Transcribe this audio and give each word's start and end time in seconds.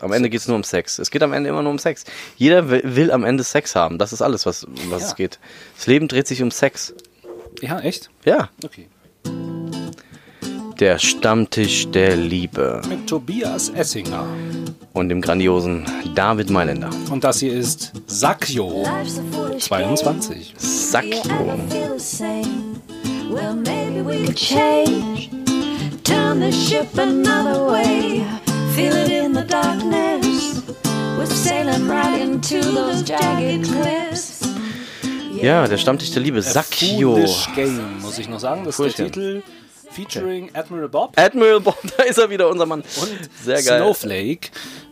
Am 0.00 0.12
Ende 0.12 0.28
geht 0.28 0.40
es 0.40 0.48
nur 0.48 0.56
um 0.56 0.64
Sex. 0.64 0.98
Es 0.98 1.10
geht 1.10 1.22
am 1.22 1.32
Ende 1.32 1.50
immer 1.50 1.62
nur 1.62 1.70
um 1.70 1.78
Sex. 1.78 2.04
Jeder 2.36 2.68
will, 2.68 2.82
will 2.84 3.12
am 3.12 3.24
Ende 3.24 3.44
Sex 3.44 3.76
haben. 3.76 3.98
Das 3.98 4.12
ist 4.12 4.22
alles, 4.22 4.44
was, 4.44 4.64
um 4.64 4.74
was 4.90 5.02
Ja. 5.02 5.08
es 5.08 5.14
geht. 5.16 5.38
Das 5.76 5.86
Leben 5.86 6.08
dreht 6.08 6.26
sich 6.26 6.42
um 6.42 6.50
Sex. 6.50 6.94
Ja, 7.60 7.78
echt? 7.80 8.10
Ja. 8.24 8.48
Okay. 8.64 8.88
Der 10.80 10.98
Stammtisch 10.98 11.88
der 11.90 12.16
Liebe. 12.16 12.82
Mit 12.88 13.08
Tobias 13.08 13.68
Essinger. 13.70 14.26
Und 14.92 15.08
dem 15.10 15.20
grandiosen 15.20 15.84
David 16.14 16.50
Mailänder. 16.50 16.90
Und 17.10 17.22
das 17.24 17.38
hier 17.40 17.52
ist 17.52 17.92
Sakio 18.06 18.84
22. 19.58 20.54
Sakio. 20.56 21.22
Well, 23.30 23.54
maybe 23.54 24.04
we 24.04 24.24
could 24.24 24.36
change. 24.36 25.30
Turn 26.02 26.40
the 26.40 26.50
ship 26.52 26.86
another 26.98 27.66
way. 27.66 28.24
Feel 28.78 28.94
it 28.94 29.10
in 29.10 29.32
the 29.32 29.42
darkness. 29.42 30.62
We're 31.18 31.26
sailing 31.26 31.88
right 31.88 32.20
into 32.20 32.60
those 32.60 33.02
jagged 33.02 33.64
cliffs. 33.64 34.40
Ja, 35.34 35.66
der 35.66 35.78
Stammtisch 35.78 36.12
der 36.12 36.22
Liebe. 36.22 36.40
Sakio. 36.40 37.18
Game, 37.56 38.00
muss 38.00 38.20
ich 38.20 38.28
noch 38.28 38.38
sagen. 38.38 38.62
Das 38.64 38.78
ist 38.78 38.96
der 38.98 39.06
Foolish 39.08 39.12
Titel 39.12 39.42
featuring 39.90 40.48
Admiral 40.54 40.88
Bob 40.88 41.18
Admiral 41.18 41.58
Bob, 41.60 41.76
da 41.96 42.04
ist 42.04 42.18
er 42.18 42.30
wieder, 42.30 42.48
unser 42.48 42.66
Mann. 42.66 42.82
und 43.00 43.30
Sehr 43.44 43.60
geil. 43.62 43.80
Snowflake. 43.80 44.50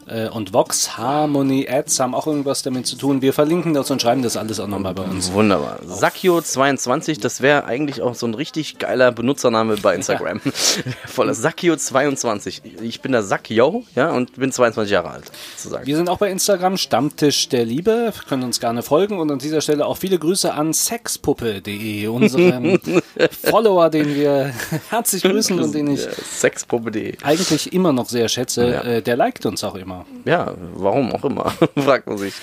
Äh, 0.08 0.28
Und 0.28 0.52
Vox 0.52 0.96
Harmony 0.96 1.68
Ads 1.68 1.98
haben 2.00 2.14
auch 2.14 2.26
irgendwas 2.26 2.62
damit 2.62 2.86
zu 2.86 2.96
tun. 2.96 3.22
Wir 3.22 3.32
verlinken 3.32 3.74
das 3.74 3.90
und 3.90 4.00
schreiben 4.02 4.22
das 4.22 4.36
alles 4.36 4.60
auch 4.60 4.66
nochmal 4.68 4.94
bei 4.94 5.02
uns. 5.02 5.32
Wunderbar. 5.32 5.80
Sakio22, 5.88 7.20
das 7.20 7.40
wäre 7.40 7.64
eigentlich 7.64 8.02
auch 8.02 8.14
so 8.14 8.26
ein 8.26 8.34
richtig 8.34 8.78
geiler 8.78 9.10
Benutzername 9.12 9.76
bei 9.78 9.94
Instagram. 9.94 10.40
Voller 11.06 11.32
Sakio22. 11.32 12.60
Ich 12.82 13.00
bin 13.00 13.12
der 13.12 13.22
Sakio, 13.22 13.84
ja, 13.94 14.10
und 14.12 14.34
bin 14.36 14.52
22 14.52 14.92
Jahre 14.92 15.10
alt, 15.10 15.24
sozusagen. 15.56 15.86
Wir 15.86 15.96
sind 15.96 16.08
auch 16.08 16.18
bei 16.18 16.30
Instagram 16.30 16.76
Stammtisch 16.76 17.48
der 17.48 17.64
Liebe, 17.64 18.12
können 18.28 18.44
uns 18.44 18.60
gerne 18.60 18.82
folgen 18.82 19.18
und 19.18 19.30
an 19.30 19.38
dieser 19.38 19.60
Stelle 19.60 19.86
auch 19.86 19.96
viele 19.96 20.18
Grüße 20.18 20.52
an 20.52 20.72
sexpuppe.de, 20.72 22.06
unseren 22.08 22.78
Follower, 23.42 23.90
den 23.90 24.14
wir 24.14 24.52
herzlich 24.90 25.22
grüßen 25.22 25.58
und 25.58 25.74
den 25.74 25.88
ich 25.88 26.04
Ja, 26.04 26.10
Sexpuppe.de. 26.12 27.16
eigentlich 27.22 27.72
immer 27.72 27.92
noch 27.92 28.08
sehr 28.08 28.28
schätze. 28.28 28.68
Ja. 28.68 28.80
Äh, 28.82 29.02
Der 29.02 29.16
liked 29.16 29.46
uns 29.46 29.64
auch 29.64 29.74
immer. 29.74 29.95
Ja, 30.24 30.54
warum 30.74 31.12
auch 31.12 31.24
immer, 31.24 31.50
fragt 31.76 32.06
man 32.06 32.18
sich. 32.18 32.34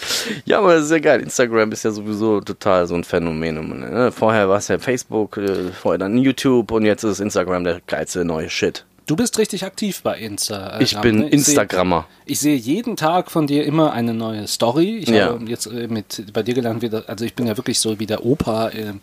Ja, 0.46 0.60
aber 0.60 0.76
das 0.76 0.86
ist 0.86 0.92
ja 0.92 1.00
geil. 1.00 1.22
Instagram 1.22 1.72
ist 1.72 1.84
ja 1.84 1.92
sowieso 1.92 2.42
total 2.42 2.88
so 2.88 2.96
ein 2.96 3.04
Phänomen. 3.04 3.80
Ne? 3.80 4.12
Vorher 4.12 4.50
war 4.50 4.58
es 4.58 4.68
ja 4.68 4.80
Facebook, 4.80 5.38
äh, 5.38 5.72
vorher 5.72 6.00
dann 6.00 6.18
YouTube 6.18 6.72
und 6.72 6.86
jetzt 6.86 7.04
ist 7.04 7.20
Instagram 7.20 7.64
der 7.64 7.82
geilste 7.86 8.24
neue 8.26 8.50
Shit. 8.50 8.86
Du 9.06 9.18
bist 9.18 9.38
richtig 9.38 9.66
aktiv 9.66 10.02
bei 10.02 10.18
Insta. 10.18 10.80
Ich 10.80 10.98
bin 11.02 11.18
ne? 11.20 11.30
Instagrammer. 11.30 12.06
Ich 12.26 12.40
sehe 12.40 12.56
jeden 12.56 12.96
Tag 12.96 13.30
von 13.32 13.48
dir 13.48 13.66
immer 13.66 13.92
eine 13.92 14.14
neue 14.14 14.48
Story. 14.48 15.00
Ich 15.00 15.10
Ja. 15.10 15.26
habe 15.32 15.44
jetzt 15.46 15.66
äh, 15.66 15.90
mit 15.90 16.32
bei 16.32 16.42
dir 16.42 16.54
gelernt, 16.54 16.82
wie 16.82 16.88
das- 16.88 17.10
also 17.10 17.26
ich 17.26 17.34
bin 17.36 17.46
ja 17.46 17.58
wirklich 17.58 17.82
so 17.82 18.00
wie 18.00 18.06
der 18.06 18.26
Opa 18.26 18.70
äh, 18.70 18.94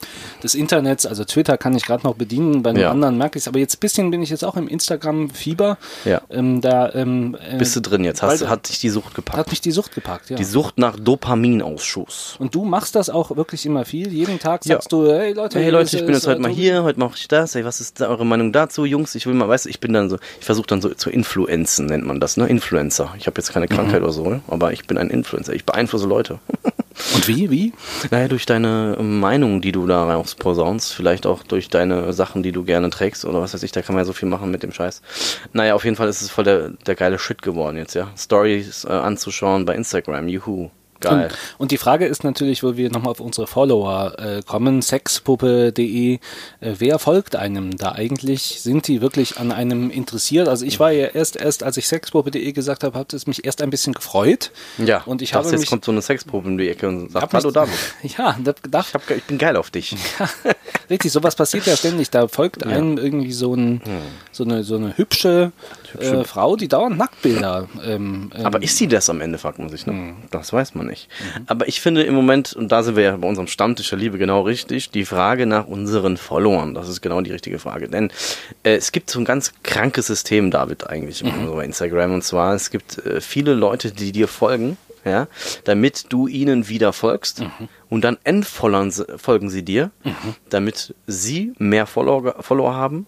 des 0.42 0.54
Internets. 0.54 1.04
Also 1.04 1.24
Twitter 1.24 1.58
kann 1.58 1.74
ich 1.76 1.84
gerade 1.84 2.02
noch 2.06 2.14
bedienen, 2.14 2.62
bei 2.62 2.72
den 2.72 2.80
Ja. 2.80 2.90
anderen 2.90 3.18
merke 3.18 3.36
ich 3.38 3.42
es. 3.44 3.48
Aber 3.48 3.58
jetzt 3.58 3.76
ein 3.76 3.80
bisschen 3.80 4.10
bin 4.10 4.22
ich 4.22 4.30
jetzt 4.30 4.42
auch 4.42 4.56
im 4.56 4.68
Instagram-Fieber. 4.68 5.76
Ja. 6.06 6.22
Ähm, 6.30 6.62
da 6.62 6.94
ähm, 6.94 7.36
äh, 7.46 7.58
Bist 7.58 7.76
du 7.76 7.80
drin 7.80 8.02
jetzt? 8.02 8.22
Hast, 8.22 8.46
hat 8.48 8.70
dich 8.70 8.78
die 8.78 8.88
Sucht 8.88 9.14
gepackt? 9.14 9.36
hat 9.38 9.50
mich 9.50 9.60
die 9.60 9.70
Sucht 9.70 9.94
gepackt, 9.94 10.30
ja. 10.30 10.36
Die 10.36 10.44
Sucht 10.44 10.78
nach 10.78 10.98
Dopaminausschuss. 10.98 12.36
Und 12.38 12.54
du 12.54 12.64
machst 12.64 12.94
das 12.94 13.10
auch 13.10 13.36
wirklich 13.36 13.66
immer 13.66 13.84
viel. 13.84 14.10
Jeden 14.10 14.38
Tag 14.38 14.64
Ja. 14.64 14.76
sagst 14.76 14.92
du, 14.92 15.06
hey 15.12 15.34
Leute, 15.34 15.58
Hey 15.58 15.68
Leute, 15.68 15.94
ich 15.94 16.04
bin 16.06 16.14
jetzt 16.14 16.26
heute 16.26 16.38
äh, 16.38 16.42
mal 16.42 16.50
hier, 16.50 16.84
heute 16.84 16.98
mache 16.98 17.16
ich 17.18 17.28
das. 17.28 17.54
Ey, 17.54 17.66
was 17.66 17.82
ist 17.82 18.00
da 18.00 18.08
eure 18.08 18.24
Meinung 18.24 18.50
dazu, 18.52 18.86
Jungs? 18.86 19.14
Ich 19.14 19.26
will 19.26 19.34
mal, 19.34 19.46
weißt 19.46 19.66
du, 19.66 19.68
ich 19.68 19.78
bin 19.78 19.89
dann 19.92 20.10
so, 20.10 20.18
ich 20.38 20.46
versuche 20.46 20.66
dann 20.66 20.80
so 20.80 20.90
zu 20.90 21.10
influenzen, 21.10 21.86
nennt 21.86 22.06
man 22.06 22.20
das, 22.20 22.36
ne? 22.36 22.46
Influencer. 22.48 23.14
Ich 23.18 23.26
habe 23.26 23.38
jetzt 23.38 23.52
keine 23.52 23.68
Krankheit 23.68 24.02
oder 24.02 24.12
so, 24.12 24.40
aber 24.48 24.72
ich 24.72 24.86
bin 24.86 24.98
ein 24.98 25.10
Influencer. 25.10 25.52
Ich 25.52 25.64
beeinflusse 25.64 26.06
Leute. 26.06 26.38
Und 27.14 27.28
wie, 27.28 27.50
wie? 27.50 27.72
Naja, 28.10 28.28
durch 28.28 28.46
deine 28.46 28.96
Meinung, 29.00 29.60
die 29.60 29.72
du 29.72 29.86
da 29.86 30.04
rausposaunst, 30.12 30.92
vielleicht 30.92 31.24
auch 31.24 31.42
durch 31.42 31.68
deine 31.68 32.12
Sachen, 32.12 32.42
die 32.42 32.52
du 32.52 32.64
gerne 32.64 32.90
trägst 32.90 33.24
oder 33.24 33.40
was 33.40 33.54
weiß 33.54 33.62
ich, 33.62 33.72
da 33.72 33.80
kann 33.80 33.94
man 33.94 34.02
ja 34.02 34.06
so 34.06 34.12
viel 34.12 34.28
machen 34.28 34.50
mit 34.50 34.62
dem 34.62 34.72
Scheiß. 34.72 35.00
Naja, 35.52 35.74
auf 35.74 35.84
jeden 35.84 35.96
Fall 35.96 36.08
ist 36.08 36.20
es 36.20 36.30
voll 36.30 36.44
der, 36.44 36.70
der 36.70 36.94
geile 36.94 37.18
Shit 37.18 37.42
geworden 37.42 37.76
jetzt, 37.76 37.94
ja. 37.94 38.10
Stories 38.16 38.84
äh, 38.84 38.88
anzuschauen 38.88 39.64
bei 39.64 39.74
Instagram, 39.74 40.28
juhu. 40.28 40.70
Geil. 41.00 41.24
Und, 41.24 41.60
und 41.60 41.70
die 41.72 41.78
Frage 41.78 42.06
ist 42.06 42.24
natürlich, 42.24 42.62
wo 42.62 42.76
wir 42.76 42.90
nochmal 42.90 43.12
auf 43.12 43.20
unsere 43.20 43.46
Follower 43.46 44.18
äh, 44.18 44.42
kommen, 44.42 44.82
sexpuppe.de, 44.82 46.14
äh, 46.14 46.18
wer 46.60 46.98
folgt 46.98 47.36
einem 47.36 47.76
da 47.76 47.92
eigentlich? 47.92 48.60
Sind 48.60 48.88
die 48.88 49.00
wirklich 49.00 49.38
an 49.38 49.52
einem 49.52 49.90
interessiert? 49.90 50.48
Also 50.48 50.64
ich 50.64 50.78
war 50.80 50.92
ja 50.92 51.06
erst, 51.06 51.36
erst 51.36 51.62
als 51.62 51.76
ich 51.76 51.88
sexpuppe.de 51.88 52.52
gesagt 52.52 52.84
habe, 52.84 52.98
hat 52.98 53.12
es 53.12 53.26
mich 53.26 53.44
erst 53.44 53.62
ein 53.62 53.70
bisschen 53.70 53.92
gefreut. 53.92 54.52
Ja, 54.78 55.02
und 55.06 55.22
ich 55.22 55.34
habe 55.34 55.48
jetzt 55.48 55.60
mich... 55.60 55.70
kommt 55.70 55.84
so 55.84 55.92
eine 55.92 56.02
Sexprobe 56.02 56.48
um 56.48 56.58
die 56.58 56.68
Ecke 56.68 56.88
und 56.88 57.12
sagt, 57.12 57.32
hallo 57.32 57.50
David. 57.50 57.74
Ja, 58.18 58.34
und 58.36 58.48
hab 58.48 58.62
gedacht, 58.62 58.88
Ich, 58.88 58.94
hab, 58.94 59.10
ich 59.10 59.24
bin 59.24 59.38
geil 59.38 59.56
auf 59.56 59.70
dich. 59.70 59.94
richtig, 60.90 61.12
sowas 61.12 61.36
passiert 61.36 61.66
ja 61.66 61.76
ständig. 61.76 62.10
Da 62.10 62.28
folgt 62.28 62.66
einem 62.66 62.98
irgendwie 62.98 63.32
so, 63.32 63.54
ein, 63.54 63.80
so, 64.32 64.44
eine, 64.44 64.64
so 64.64 64.76
eine 64.76 64.96
hübsche, 64.96 65.52
äh, 65.98 66.24
Frau, 66.24 66.56
die 66.56 66.68
dauernd 66.68 66.98
Nacktbilder 66.98 67.68
ähm, 67.84 68.30
ähm, 68.34 68.46
Aber 68.46 68.62
ist 68.62 68.76
sie 68.76 68.86
das 68.86 69.08
am 69.10 69.20
Ende, 69.20 69.38
fragt 69.38 69.58
man 69.58 69.68
sich. 69.68 69.86
Ne? 69.86 69.92
Mhm. 69.92 70.16
Das 70.30 70.52
weiß 70.52 70.74
man 70.74 70.88
nicht. 70.90 71.08
Aber 71.46 71.66
ich 71.68 71.80
finde 71.80 72.02
im 72.02 72.14
Moment, 72.14 72.52
und 72.52 72.70
da 72.70 72.82
sind 72.82 72.96
wir 72.96 73.04
ja 73.04 73.16
bei 73.16 73.26
unserem 73.28 73.46
Stammtisch 73.48 73.88
der 73.90 73.98
Liebe 73.98 74.18
genau 74.18 74.42
richtig, 74.42 74.90
die 74.90 75.04
Frage 75.06 75.46
nach 75.46 75.66
unseren 75.66 76.16
Followern, 76.18 76.74
das 76.74 76.88
ist 76.88 77.00
genau 77.00 77.20
die 77.22 77.32
richtige 77.32 77.58
Frage. 77.58 77.88
Denn 77.88 78.10
äh, 78.64 78.74
es 78.74 78.92
gibt 78.92 79.10
so 79.10 79.18
ein 79.18 79.24
ganz 79.24 79.52
krankes 79.62 80.08
System, 80.08 80.50
David, 80.50 80.88
eigentlich 80.88 81.22
Mhm. 81.24 81.50
bei 81.54 81.64
Instagram. 81.64 82.14
Und 82.14 82.22
zwar, 82.24 82.54
es 82.54 82.70
gibt 82.70 82.98
äh, 82.98 83.20
viele 83.20 83.54
Leute, 83.54 83.92
die 83.92 84.12
dir 84.12 84.28
folgen, 84.28 84.76
ja, 85.04 85.28
damit 85.64 86.06
du 86.12 86.26
ihnen 86.26 86.68
wieder 86.68 86.92
folgst. 86.92 87.40
Mhm. 87.40 87.68
Und 87.88 88.02
dann 88.04 88.18
entfollowern 88.24 88.90
sie, 88.90 89.06
folgen 89.16 89.48
sie 89.48 89.62
dir, 89.62 89.90
damit 90.50 90.94
sie 91.06 91.52
mehr 91.58 91.86
Follower, 91.86 92.36
Follower 92.42 92.74
haben 92.74 93.06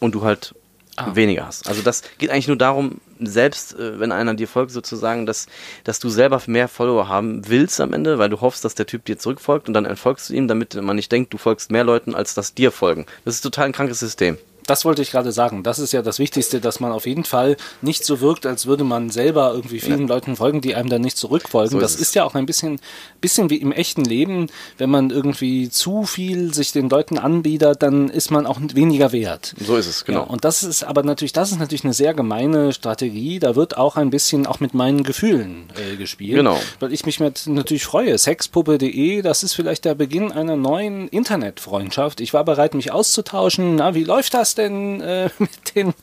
und 0.00 0.14
du 0.14 0.22
halt 0.22 0.54
Ah. 0.98 1.14
weniger 1.14 1.46
hast. 1.46 1.68
Also 1.68 1.82
das 1.82 2.02
geht 2.18 2.30
eigentlich 2.30 2.48
nur 2.48 2.56
darum, 2.56 3.00
selbst 3.20 3.78
äh, 3.78 4.00
wenn 4.00 4.12
einer 4.12 4.34
dir 4.34 4.48
folgt, 4.48 4.72
sozusagen, 4.72 5.26
dass, 5.26 5.46
dass 5.84 6.00
du 6.00 6.08
selber 6.08 6.40
mehr 6.46 6.68
Follower 6.68 7.08
haben 7.08 7.48
willst 7.48 7.80
am 7.80 7.92
Ende, 7.92 8.18
weil 8.18 8.28
du 8.28 8.40
hoffst, 8.40 8.64
dass 8.64 8.74
der 8.74 8.86
Typ 8.86 9.04
dir 9.04 9.18
zurückfolgt 9.18 9.68
und 9.68 9.74
dann 9.74 9.84
entfolgst 9.84 10.28
du 10.28 10.34
ihm, 10.34 10.48
damit 10.48 10.74
man 10.74 10.96
nicht 10.96 11.12
denkt, 11.12 11.32
du 11.32 11.38
folgst 11.38 11.70
mehr 11.70 11.84
Leuten, 11.84 12.14
als 12.14 12.34
das 12.34 12.54
dir 12.54 12.72
folgen. 12.72 13.06
Das 13.24 13.34
ist 13.34 13.42
total 13.42 13.66
ein 13.66 13.72
krankes 13.72 14.00
System. 14.00 14.38
Das 14.68 14.84
wollte 14.84 15.00
ich 15.00 15.10
gerade 15.10 15.32
sagen. 15.32 15.62
Das 15.62 15.78
ist 15.78 15.92
ja 15.92 16.02
das 16.02 16.18
Wichtigste, 16.18 16.60
dass 16.60 16.78
man 16.78 16.92
auf 16.92 17.06
jeden 17.06 17.24
Fall 17.24 17.56
nicht 17.80 18.04
so 18.04 18.20
wirkt, 18.20 18.44
als 18.44 18.66
würde 18.66 18.84
man 18.84 19.08
selber 19.08 19.52
irgendwie 19.54 19.80
vielen 19.80 20.06
Leuten 20.06 20.36
folgen, 20.36 20.60
die 20.60 20.74
einem 20.74 20.90
dann 20.90 21.00
nicht 21.00 21.16
zurückfolgen. 21.16 21.70
So 21.70 21.78
ist 21.78 21.94
das 21.94 22.00
ist 22.00 22.14
ja 22.14 22.24
auch 22.24 22.34
ein 22.34 22.44
bisschen, 22.44 22.78
bisschen 23.22 23.48
wie 23.48 23.56
im 23.56 23.72
echten 23.72 24.04
Leben. 24.04 24.48
Wenn 24.76 24.90
man 24.90 25.08
irgendwie 25.08 25.70
zu 25.70 26.04
viel 26.04 26.52
sich 26.52 26.72
den 26.72 26.90
Leuten 26.90 27.16
anbietet, 27.16 27.82
dann 27.82 28.10
ist 28.10 28.30
man 28.30 28.44
auch 28.44 28.60
weniger 28.74 29.12
wert. 29.12 29.54
So 29.58 29.76
ist 29.76 29.86
es, 29.86 30.04
genau. 30.04 30.20
Ja, 30.20 30.24
und 30.26 30.44
das 30.44 30.62
ist 30.62 30.84
aber 30.84 31.02
natürlich, 31.02 31.32
das 31.32 31.50
ist 31.50 31.58
natürlich 31.58 31.84
eine 31.84 31.94
sehr 31.94 32.12
gemeine 32.12 32.74
Strategie. 32.74 33.38
Da 33.38 33.56
wird 33.56 33.78
auch 33.78 33.96
ein 33.96 34.10
bisschen 34.10 34.46
auch 34.46 34.60
mit 34.60 34.74
meinen 34.74 35.02
Gefühlen 35.02 35.70
äh, 35.76 35.96
gespielt. 35.96 36.36
Genau. 36.36 36.60
Weil 36.78 36.92
ich 36.92 37.06
mich 37.06 37.20
mit, 37.20 37.46
natürlich 37.46 37.86
freue. 37.86 38.18
Sexpuppe.de, 38.18 39.22
das 39.22 39.42
ist 39.42 39.54
vielleicht 39.54 39.86
der 39.86 39.94
Beginn 39.94 40.30
einer 40.30 40.56
neuen 40.56 41.08
Internetfreundschaft. 41.08 42.20
Ich 42.20 42.34
war 42.34 42.44
bereit, 42.44 42.74
mich 42.74 42.92
auszutauschen. 42.92 43.76
Na, 43.76 43.94
wie 43.94 44.04
läuft 44.04 44.34
das 44.34 44.57
denn 44.58 45.00
äh, 45.00 45.30
mit, 45.38 45.74
den, 45.74 45.94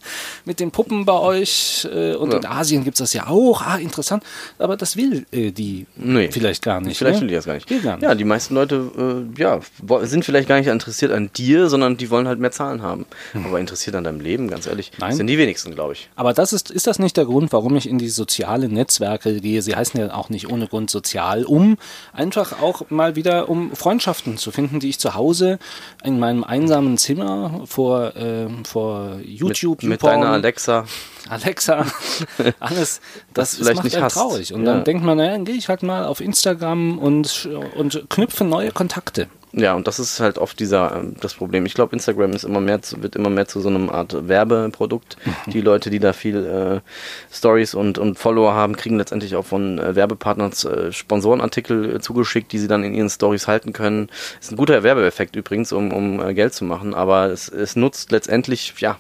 mit 0.46 0.60
den 0.60 0.72
Puppen 0.72 1.06
bei 1.06 1.14
euch? 1.20 1.88
Äh, 1.92 2.16
und 2.16 2.32
Ja. 2.32 2.38
in 2.40 2.46
Asien 2.46 2.84
gibt 2.84 2.96
es 2.96 3.00
das 3.00 3.14
ja 3.14 3.28
auch. 3.28 3.62
Ah, 3.62 3.78
interessant. 3.78 4.24
Aber 4.58 4.78
das 4.78 4.96
will 4.98 5.26
äh, 5.32 5.52
die 5.52 5.86
Nee. 5.96 6.30
vielleicht 6.32 6.64
gar 6.64 6.82
nicht. 6.82 6.98
Vielleicht 6.98 7.18
ne? 7.18 7.22
will 7.22 7.28
die 7.30 7.36
das 7.36 7.46
gar 7.46 7.54
nicht. 7.56 7.68
Gar 7.68 7.96
nicht. 7.98 8.04
Ja, 8.04 8.16
die 8.16 8.24
meisten 8.24 8.56
Leute 8.56 9.28
äh, 9.38 9.40
ja, 9.42 9.60
sind 10.04 10.26
vielleicht 10.26 10.48
gar 10.48 10.58
nicht 10.58 10.68
interessiert 10.68 11.12
an 11.12 11.30
dir, 11.36 11.70
sondern 11.70 11.98
die 11.98 12.10
wollen 12.10 12.28
halt 12.28 12.40
mehr 12.40 12.52
Zahlen 12.52 12.82
haben. 12.82 13.06
Aber 13.34 13.60
interessiert 13.60 13.96
an 13.96 14.04
deinem 14.04 14.20
Leben, 14.22 14.50
ganz 14.50 14.66
ehrlich, 14.66 14.88
Hm. 14.88 14.94
Nein. 15.00 15.16
sind 15.16 15.28
die 15.28 15.38
wenigsten, 15.38 15.74
glaube 15.76 15.94
ich. 15.94 16.10
Aber 16.16 16.34
das 16.34 16.54
ist, 16.54 16.72
ist 16.72 16.88
das 16.88 17.00
nicht 17.00 17.18
der 17.18 17.26
Grund, 17.26 17.52
warum 17.54 17.76
ich 17.76 17.88
in 17.90 17.98
die 17.98 18.10
sozialen 18.10 18.72
Netzwerke 18.74 19.40
gehe? 19.42 19.62
Sie 19.62 19.76
heißen 19.76 20.00
ja 20.00 20.14
auch 20.14 20.30
nicht 20.30 20.50
ohne 20.50 20.68
Grund 20.68 20.90
sozial, 20.90 21.44
um 21.44 21.78
einfach 22.14 22.62
auch 22.62 22.90
mal 22.90 23.16
wieder 23.16 23.50
um 23.50 23.76
Freundschaften 23.76 24.38
zu 24.38 24.52
finden, 24.52 24.80
die 24.80 24.90
ich 24.90 25.00
zu 25.00 25.16
Hause 25.16 25.60
in 26.04 26.20
meinem 26.20 26.44
einsamen 26.44 26.98
Zimmer 26.98 27.62
vor, 27.66 28.14
ähm, 28.46 28.66
vor 28.66 29.20
YouTube, 29.24 29.84
mit 29.84 30.02
YouPorn, 30.02 30.22
deiner 30.22 30.34
Alexa. 30.34 30.86
Alexa, 31.30 31.86
alles, 32.60 33.00
das, 33.00 33.02
Das 33.34 33.54
ist 33.54 33.58
vielleicht 33.60 33.76
macht 33.78 33.84
nicht 33.86 34.02
hast. 34.02 34.14
traurig. 34.14 34.54
Und 34.54 34.66
Ja. 34.66 34.74
dann 34.74 34.84
denkt 34.84 35.04
man, 35.04 35.18
naja, 35.18 35.32
dann 35.32 35.46
gehe 35.46 35.56
ich 35.56 35.70
halt 35.70 35.82
mal 35.84 36.06
auf 36.06 36.22
Instagram 36.22 36.98
und, 37.00 37.50
und 37.76 38.06
knüpfe 38.10 38.44
neue 38.44 38.72
Kontakte. 38.72 39.28
Ja, 39.58 39.74
und 39.74 39.88
das 39.88 40.00
ist 40.00 40.20
halt 40.20 40.38
oft 40.38 40.60
dieser 40.60 40.98
ähm, 40.98 41.16
das 41.22 41.34
Problem. 41.34 41.66
Ich 41.66 41.74
glaube, 41.74 41.94
Instagram 41.94 42.34
ist 42.34 42.44
immer 42.44 42.60
mehr 42.60 42.82
zu, 42.82 43.02
wird 43.02 43.16
immer 43.16 43.30
mehr 43.30 43.48
zu 43.48 43.62
so 43.62 43.70
einem 43.70 43.90
Art 43.90 44.28
Werbeprodukt. 44.28 45.16
Mhm. 45.24 45.52
Die 45.52 45.62
Leute, 45.62 45.90
die 45.90 46.00
da 46.00 46.12
viel 46.12 46.46
äh, 46.46 47.34
Stories 47.34 47.74
und, 47.74 47.98
und 47.98 48.20
Follower 48.20 48.54
haben, 48.54 48.76
kriegen 48.76 48.98
letztendlich 48.98 49.38
auch 49.38 49.46
von 49.46 49.80
äh, 49.80 49.96
Werbepartnern 49.96 50.52
äh, 50.52 50.92
Sponsorenartikel 50.92 51.96
äh, 51.96 52.00
zugeschickt, 52.02 52.52
die 52.52 52.60
sie 52.60 52.68
dann 52.68 52.84
in 52.84 52.94
ihren 52.94 53.10
Stories 53.10 53.48
halten 53.48 53.72
können. 53.72 54.10
Ist 54.42 54.52
ein 54.52 54.58
guter 54.58 54.84
Werbeeffekt 54.84 55.38
übrigens, 55.38 55.72
um, 55.72 55.94
um 55.94 56.20
äh, 56.20 56.34
Geld 56.34 56.54
zu 56.54 56.66
machen, 56.66 56.94
aber 56.94 57.28
es, 57.28 57.48
es 57.48 57.78
nutzt 57.78 58.12
letztendlich, 58.12 58.74
ja, 58.80 58.98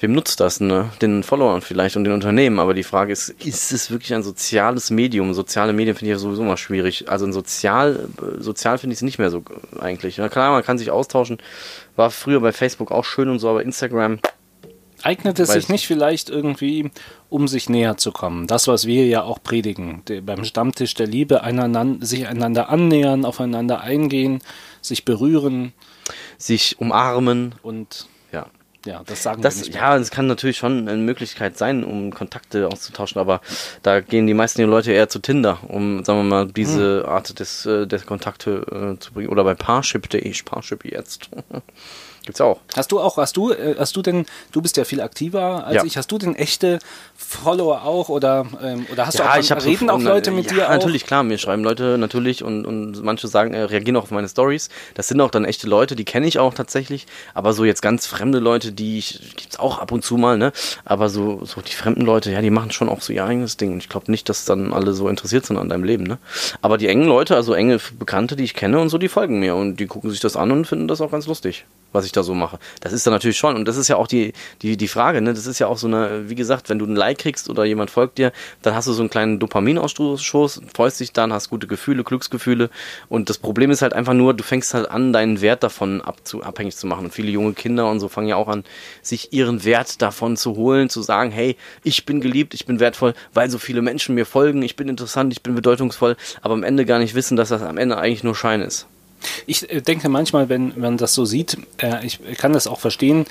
wem 0.00 0.12
nutzt 0.12 0.40
das, 0.40 0.60
ne? 0.60 0.90
Den 1.00 1.22
Followern 1.22 1.62
vielleicht 1.62 1.96
und 1.96 2.04
den 2.04 2.12
Unternehmen, 2.12 2.58
aber 2.58 2.74
die 2.74 2.82
Frage 2.82 3.12
ist, 3.12 3.30
ist 3.30 3.72
es 3.72 3.90
wirklich 3.90 4.14
ein 4.14 4.22
soziales 4.22 4.90
Medium? 4.90 5.34
Soziale 5.34 5.72
Medien 5.72 5.96
finde 5.96 6.10
ich 6.10 6.16
ja 6.16 6.18
sowieso 6.18 6.42
mal 6.42 6.56
schwierig. 6.56 7.08
Also 7.08 7.26
ein 7.26 7.32
sozial, 7.32 8.08
sozial 8.38 8.78
finde 8.78 8.94
ich 8.94 8.98
es 8.98 9.02
nicht 9.02 9.18
mehr 9.18 9.30
so 9.30 9.42
eigentlich. 9.80 10.18
Na 10.18 10.28
klar, 10.28 10.52
man 10.52 10.64
kann 10.64 10.78
sich 10.78 10.90
austauschen. 10.90 11.38
War 11.96 12.10
früher 12.10 12.40
bei 12.40 12.52
Facebook 12.52 12.90
auch 12.90 13.04
schön 13.04 13.28
und 13.28 13.38
so, 13.38 13.48
aber 13.48 13.62
Instagram, 13.62 14.18
Eignet 15.02 15.38
es 15.38 15.50
sich 15.50 15.64
ich. 15.64 15.68
nicht 15.68 15.86
vielleicht 15.86 16.30
irgendwie, 16.30 16.90
um 17.28 17.48
sich 17.48 17.68
näher 17.68 17.98
zu 17.98 18.12
kommen? 18.12 18.46
Das, 18.46 18.66
was 18.66 18.86
wir 18.86 19.06
ja 19.06 19.22
auch 19.22 19.42
predigen, 19.42 20.02
beim 20.22 20.44
Stammtisch 20.44 20.94
der 20.94 21.06
Liebe, 21.06 21.42
einander, 21.42 22.04
sich 22.04 22.26
einander 22.26 22.70
annähern, 22.70 23.24
aufeinander 23.24 23.82
eingehen, 23.82 24.40
sich 24.80 25.04
berühren 25.04 25.74
sich 26.38 26.80
umarmen, 26.80 27.54
und 27.62 28.06
ja. 28.86 29.02
das 29.06 29.22
sagen 29.22 29.38
wir 29.38 29.42
Das, 29.42 29.56
nicht 29.56 29.72
mehr. 29.72 29.82
ja, 29.82 29.98
das 29.98 30.10
kann 30.10 30.26
natürlich 30.26 30.56
schon 30.56 30.88
eine 30.88 30.98
Möglichkeit 30.98 31.58
sein, 31.58 31.84
um 31.84 32.12
Kontakte 32.12 32.68
auszutauschen, 32.68 33.20
aber 33.20 33.40
da 33.82 34.00
gehen 34.00 34.26
die 34.26 34.34
meisten 34.34 34.62
Leute 34.62 34.92
eher 34.92 35.08
zu 35.08 35.18
Tinder, 35.18 35.58
um, 35.68 36.04
sagen 36.04 36.20
wir 36.20 36.24
mal, 36.24 36.46
diese 36.46 37.02
Hm. 37.02 37.08
Art 37.08 37.38
des, 37.38 37.66
äh, 37.66 37.86
des 37.86 38.06
Kontakte 38.06 38.94
äh, 38.96 38.98
zu 38.98 39.12
bringen. 39.12 39.28
Oder 39.28 39.44
bei 39.44 39.54
Parship.de, 39.54 40.20
ich 40.20 40.44
Parship 40.44 40.84
jetzt. 40.84 41.28
Gibt's 42.26 42.40
auch. 42.40 42.58
Hast 42.76 42.92
du 42.92 43.00
auch, 43.00 43.16
hast 43.16 43.36
du, 43.36 43.52
äh, 43.52 43.76
hast 43.78 43.96
du 43.96 44.02
denn, 44.02 44.26
du 44.52 44.60
bist 44.60 44.76
ja 44.76 44.84
viel 44.84 45.00
aktiver 45.00 45.64
als 45.64 45.76
Ja. 45.76 45.84
ich, 45.84 45.96
hast 45.96 46.10
du 46.10 46.18
denn 46.18 46.34
echte 46.34 46.80
Follower 47.16 47.84
auch 47.84 48.08
oder, 48.08 48.44
ähm, 48.62 48.84
oder 48.92 49.06
hast 49.06 49.18
du 49.18 49.22
Ja, 49.22 49.32
auch, 49.32 49.36
ich 49.38 49.50
habe 49.52 49.64
reden 49.64 49.88
auch 49.88 50.00
Leute 50.00 50.32
mit 50.32 50.46
ja, 50.46 50.52
dir 50.52 50.64
auch? 50.66 50.70
natürlich, 50.70 51.06
klar, 51.06 51.22
mir 51.22 51.38
schreiben 51.38 51.62
Leute 51.62 51.96
natürlich 51.98 52.42
und, 52.42 52.66
und 52.66 53.02
manche 53.02 53.28
sagen, 53.28 53.54
äh, 53.54 53.62
reagieren 53.62 53.96
auch 53.96 54.02
auf 54.02 54.10
meine 54.10 54.28
Stories. 54.28 54.68
Das 54.94 55.06
sind 55.08 55.20
auch 55.20 55.30
dann 55.30 55.44
echte 55.44 55.68
Leute, 55.68 55.94
die 55.96 56.04
kenne 56.04 56.26
ich 56.26 56.38
auch 56.40 56.52
tatsächlich, 56.52 57.06
aber 57.32 57.52
so 57.52 57.64
jetzt 57.64 57.80
ganz 57.80 58.06
fremde 58.06 58.40
Leute, 58.40 58.72
die 58.72 58.98
ich, 58.98 59.20
gibt's 59.36 59.58
auch 59.58 59.78
ab 59.78 59.92
und 59.92 60.04
zu 60.04 60.16
mal, 60.16 60.36
ne? 60.36 60.52
Aber 60.84 61.08
so, 61.08 61.44
so 61.44 61.60
die 61.60 61.72
fremden 61.72 62.02
Leute, 62.02 62.32
ja, 62.32 62.40
die 62.42 62.50
machen 62.50 62.72
schon 62.72 62.88
auch 62.88 63.00
so 63.02 63.12
ihr 63.12 63.24
eigenes 63.24 63.56
Ding. 63.56 63.72
Und 63.74 63.78
ich 63.78 63.88
glaube 63.88 64.10
nicht, 64.10 64.28
dass 64.28 64.44
dann 64.44 64.72
alle 64.72 64.92
so 64.94 65.08
interessiert 65.08 65.46
sind 65.46 65.56
an 65.58 65.68
deinem 65.68 65.84
Leben, 65.84 66.02
ne? 66.04 66.18
Aber 66.60 66.76
die 66.76 66.88
engen 66.88 67.06
Leute, 67.06 67.36
also 67.36 67.54
enge 67.54 67.78
Bekannte, 67.98 68.34
die 68.34 68.44
ich 68.44 68.54
kenne 68.54 68.80
und 68.80 68.88
so, 68.88 68.98
die 68.98 69.08
folgen 69.08 69.38
mir 69.38 69.54
und 69.54 69.76
die 69.76 69.86
gucken 69.86 70.10
sich 70.10 70.18
das 70.20 70.36
an 70.36 70.50
und 70.50 70.64
finden 70.66 70.88
das 70.88 71.00
auch 71.00 71.12
ganz 71.12 71.26
lustig, 71.26 71.64
was 71.92 72.04
ich 72.04 72.12
da 72.12 72.22
so 72.22 72.34
mache. 72.34 72.58
Das 72.80 72.92
ist 72.92 73.06
dann 73.06 73.12
natürlich 73.12 73.38
schon, 73.38 73.56
und 73.56 73.66
das 73.66 73.76
ist 73.76 73.88
ja 73.88 73.96
auch 73.96 74.06
die, 74.06 74.32
die, 74.62 74.76
die 74.76 74.88
Frage, 74.88 75.20
ne? 75.20 75.34
Das 75.34 75.46
ist 75.46 75.58
ja 75.58 75.66
auch 75.66 75.78
so 75.78 75.86
eine, 75.86 76.28
wie 76.28 76.34
gesagt, 76.34 76.68
wenn 76.68 76.78
du 76.78 76.84
ein 76.84 76.94
Like 76.94 77.18
kriegst 77.18 77.48
oder 77.48 77.64
jemand 77.64 77.90
folgt 77.90 78.18
dir, 78.18 78.32
dann 78.62 78.74
hast 78.74 78.86
du 78.86 78.92
so 78.92 79.02
einen 79.02 79.10
kleinen 79.10 79.38
Dopaminausstoß, 79.38 80.62
freust 80.74 81.00
dich 81.00 81.12
dann, 81.12 81.32
hast 81.32 81.50
gute 81.50 81.66
Gefühle, 81.66 82.04
Glücksgefühle. 82.04 82.70
Und 83.08 83.30
das 83.30 83.38
Problem 83.38 83.70
ist 83.70 83.82
halt 83.82 83.94
einfach 83.94 84.14
nur, 84.14 84.34
du 84.34 84.44
fängst 84.44 84.74
halt 84.74 84.90
an, 84.90 85.12
deinen 85.12 85.40
Wert 85.40 85.62
davon 85.62 86.02
abzu, 86.02 86.42
abhängig 86.42 86.76
zu 86.76 86.86
machen. 86.86 87.06
Und 87.06 87.12
viele 87.12 87.30
junge 87.30 87.54
Kinder 87.54 87.90
und 87.90 88.00
so 88.00 88.08
fangen 88.08 88.28
ja 88.28 88.36
auch 88.36 88.48
an, 88.48 88.64
sich 89.02 89.32
ihren 89.32 89.64
Wert 89.64 90.02
davon 90.02 90.36
zu 90.36 90.56
holen, 90.56 90.88
zu 90.88 91.02
sagen, 91.02 91.30
hey, 91.30 91.56
ich 91.82 92.04
bin 92.04 92.20
geliebt, 92.20 92.54
ich 92.54 92.66
bin 92.66 92.80
wertvoll, 92.80 93.14
weil 93.32 93.50
so 93.50 93.58
viele 93.58 93.82
Menschen 93.82 94.14
mir 94.14 94.26
folgen, 94.26 94.62
ich 94.62 94.76
bin 94.76 94.88
interessant, 94.88 95.32
ich 95.32 95.42
bin 95.42 95.54
bedeutungsvoll, 95.54 96.16
aber 96.42 96.54
am 96.54 96.62
Ende 96.62 96.84
gar 96.84 96.98
nicht 96.98 97.14
wissen, 97.14 97.36
dass 97.36 97.48
das 97.48 97.62
am 97.62 97.78
Ende 97.78 97.96
eigentlich 97.96 98.24
nur 98.24 98.34
Schein 98.34 98.60
ist. 98.60 98.86
Ich 99.46 99.70
äh, 99.70 99.80
denke 99.80 100.08
manchmal, 100.08 100.48
wenn 100.48 100.72
man 100.78 100.96
das 100.96 101.14
so 101.14 101.24
sieht, 101.24 101.56
äh, 101.78 102.04
ich 102.04 102.20
kann 102.38 102.52
das 102.52 102.66
auch 102.66 102.80
verstehen, 102.80 103.26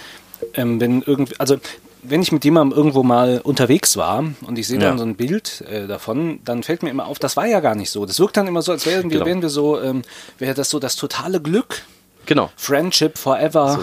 ähm, 0.54 0.80
wenn 0.82 1.02
irgendwie, 1.02 1.36
also 1.40 1.58
wenn 2.04 2.22
ich 2.22 2.32
mit 2.32 2.44
jemandem 2.46 2.78
irgendwo 2.78 3.02
mal 3.04 3.40
unterwegs 3.44 3.98
war 3.98 4.24
und 4.46 4.60
ich 4.60 4.68
sehe 4.68 4.80
Ja. 4.80 4.90
dann 4.90 4.98
so 5.00 5.06
ein 5.06 5.16
Bild 5.16 5.62
äh, 5.70 5.88
davon, 5.88 6.40
dann 6.46 6.62
fällt 6.62 6.84
mir 6.84 6.92
immer 6.92 7.08
auf, 7.08 7.18
das 7.18 7.36
war 7.36 7.48
ja 7.48 7.62
gar 7.62 7.74
nicht 7.74 7.90
so. 7.90 8.06
Das 8.06 8.20
wirkt 8.20 8.38
dann 8.38 8.46
immer 8.48 8.62
so, 8.62 8.72
als 8.72 8.86
wären 8.86 9.10
wir, 9.10 9.18
Genau. 9.18 9.26
wären 9.26 9.42
wir 9.42 9.50
so, 9.50 9.82
ähm, 9.82 10.04
wäre 10.38 10.54
das 10.54 10.70
so 10.70 10.78
das 10.80 10.96
totale 10.98 11.42
Glück. 11.42 11.82
Genau. 12.28 12.50
Friendship 12.58 13.18
forever 13.18 13.80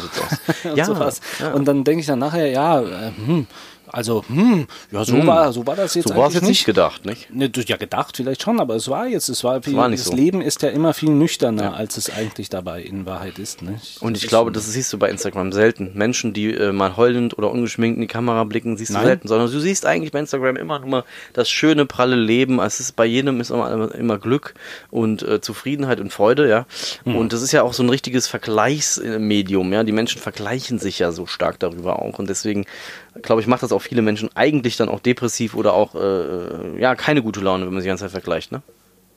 So 0.64 0.68
und 0.70 0.76
Ja, 0.76 0.84
sowas. 0.84 1.20
ja. 1.40 1.52
Und 1.52 1.64
dann 1.66 1.82
denke 1.84 2.00
ich 2.00 2.06
dann 2.06 2.18
nachher, 2.20 2.48
ja, 2.48 2.80
äh, 2.80 3.10
hm, 3.26 3.46
also, 3.92 4.24
hm, 4.28 4.66
ja, 4.90 5.04
so, 5.04 5.12
Hm. 5.16 5.26
war, 5.26 5.52
so 5.52 5.66
war 5.66 5.76
das 5.76 5.94
jetzt 5.94 6.08
So 6.08 6.16
war 6.16 6.28
es 6.28 6.34
jetzt 6.34 6.44
nicht 6.48 6.64
gedacht, 6.64 7.04
nicht? 7.04 7.32
Ne, 7.32 7.48
du- 7.50 7.60
ja, 7.62 7.76
gedacht 7.76 8.16
vielleicht 8.16 8.42
schon, 8.42 8.58
aber 8.60 8.74
es 8.74 8.88
war 8.88 9.06
jetzt, 9.06 9.28
es 9.28 9.44
war, 9.44 9.62
viel, 9.62 9.76
war 9.76 9.88
nicht 9.88 10.00
das 10.00 10.08
so. 10.08 10.16
Leben 10.16 10.40
ist 10.40 10.62
ja 10.62 10.70
immer 10.70 10.94
viel 10.94 11.10
nüchterner, 11.10 11.62
Ja. 11.62 11.72
als 11.74 11.96
es 11.96 12.10
eigentlich 12.10 12.48
dabei 12.50 12.82
in 12.82 13.06
Wahrheit 13.06 13.38
ist. 13.38 13.62
Ne? 13.62 13.80
Und 14.00 14.16
ich 14.16 14.24
ist 14.24 14.28
glaube, 14.30 14.50
das 14.52 14.66
siehst 14.72 14.92
du 14.92 14.98
bei 14.98 15.10
Instagram 15.10 15.52
selten. 15.52 15.92
Menschen, 15.94 16.32
die 16.32 16.52
äh, 16.54 16.72
mal 16.72 16.96
heulend 16.96 17.36
oder 17.38 17.50
ungeschminkt 17.50 17.96
in 17.96 18.00
die 18.02 18.06
Kamera 18.08 18.44
blicken, 18.44 18.76
siehst 18.76 18.90
du 18.90 18.94
Nein. 18.94 19.04
selten. 19.06 19.28
Sondern 19.28 19.50
du 19.50 19.60
siehst 19.60 19.86
eigentlich 19.86 20.12
bei 20.12 20.18
Instagram 20.20 20.56
immer 20.56 20.78
nur 20.80 21.04
das 21.34 21.50
schöne, 21.50 21.86
pralle 21.86 22.16
Leben. 22.16 22.58
Es 22.60 22.80
ist 22.80 22.96
bei 22.96 23.04
jedem 23.04 23.40
ist 23.40 23.50
immer, 23.50 23.94
immer 23.94 24.18
Glück 24.18 24.54
und 24.90 25.22
äh, 25.22 25.40
Zufriedenheit 25.40 26.00
und 26.00 26.12
Freude, 26.12 26.48
ja. 26.48 26.66
Mhm. 27.04 27.16
Und 27.16 27.32
das 27.32 27.42
ist 27.42 27.52
ja 27.52 27.62
auch 27.62 27.72
so 27.74 27.82
ein 27.82 27.88
richtiges 27.90 28.26
Vergleichsmedium, 28.28 29.72
ja. 29.72 29.84
Die 29.84 29.92
Menschen 29.92 30.20
vergleichen 30.20 30.78
sich 30.78 30.98
ja 30.98 31.12
so 31.12 31.26
stark 31.26 31.58
darüber 31.58 32.00
auch. 32.00 32.18
Und 32.18 32.28
deswegen, 32.28 32.64
glaube 33.22 33.40
ich, 33.40 33.46
macht 33.46 33.62
das 33.62 33.72
auch 33.72 33.81
viele 33.82 34.02
Menschen 34.02 34.30
eigentlich 34.34 34.76
dann 34.76 34.88
auch 34.88 35.00
depressiv 35.00 35.54
oder 35.54 35.74
auch, 35.74 35.94
äh, 35.94 36.80
ja, 36.80 36.94
keine 36.94 37.22
gute 37.22 37.40
Laune, 37.40 37.66
wenn 37.66 37.72
man 37.72 37.80
sich 37.80 37.86
die 37.86 37.90
ganze 37.90 38.04
Zeit 38.04 38.12
vergleicht, 38.12 38.52
ne? 38.52 38.62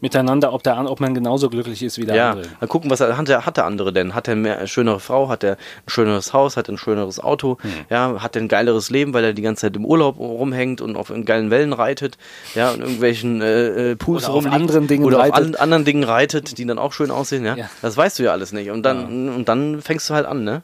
Miteinander, 0.06 0.54
ob, 0.54 0.62
der, 0.62 0.78
ob 0.90 1.00
man 1.00 1.16
genauso 1.16 1.50
glücklich 1.50 1.82
ist 1.82 1.98
wie 1.98 2.06
der 2.06 2.16
Ja, 2.16 2.32
andere. 2.32 2.48
dann 2.60 2.70
gucken, 2.70 2.92
was 2.92 3.00
er- 3.02 3.18
hat 3.18 3.28
der, 3.28 3.46
hat 3.46 3.58
der 3.58 3.66
andere 3.66 3.92
denn? 3.92 4.14
Hat 4.14 4.28
er 4.28 4.36
mehr, 4.36 4.60
eine 4.60 4.68
schönere 4.68 5.00
Frau? 5.00 5.30
Hat 5.30 5.44
er 5.44 5.54
ein 5.54 5.58
schöneres 5.90 6.32
Haus? 6.34 6.58
Hat 6.58 6.70
er 6.70 6.76
ein 6.76 6.78
schöneres 6.78 7.20
Auto? 7.20 7.58
Hm. 7.62 7.72
Ja, 7.90 8.22
hat 8.22 8.36
er 8.36 8.44
ein 8.44 8.48
geileres 8.48 8.90
Leben, 8.92 9.14
weil 9.14 9.24
er 9.24 9.34
die 9.34 9.42
ganze 9.42 9.62
Zeit 9.62 9.76
im 9.76 9.84
Urlaub 9.86 10.20
rumhängt 10.20 10.80
und 10.82 10.96
auf 10.96 11.12
geilen 11.26 11.50
Wellen 11.50 11.74
reitet? 11.74 12.18
Ja, 12.54 12.70
und 12.72 12.82
irgendwelchen 12.82 13.42
äh, 13.42 13.92
äh, 13.92 13.96
Pools 13.96 14.26
Oder 14.26 14.34
auf 14.34 14.36
rumliegt? 14.46 14.56
anderen 14.62 14.88
Dingen 14.88 15.06
Oder 15.06 15.18
auf 15.18 15.24
reitet. 15.24 15.38
an, 15.38 15.56
anderen 15.56 15.86
Dingen 15.86 16.04
reitet, 16.04 16.58
die 16.58 16.66
dann 16.66 16.78
auch 16.78 16.94
schön 16.94 17.10
aussehen, 17.12 17.44
ja? 17.44 17.56
Ja. 17.56 17.70
Das 17.82 17.98
weißt 17.98 18.20
du 18.20 18.24
ja 18.24 18.32
alles 18.32 18.52
nicht. 18.52 18.70
Und 18.70 18.84
dann, 18.84 19.30
und 19.30 19.46
dann 19.50 19.82
fängst 19.82 20.10
du 20.10 20.14
halt 20.14 20.26
an, 20.28 20.44
ne? 20.44 20.62